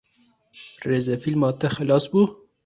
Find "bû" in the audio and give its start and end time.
2.11-2.21